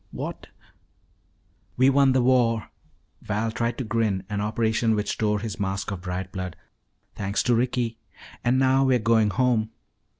[0.09, 0.47] "What"
[1.77, 2.71] "We won the war,"
[3.21, 6.55] Val tried to grin, an operation which tore his mask of dried blood,
[7.13, 7.99] "thanks to Ricky.
[8.43, 9.69] And now we're going home."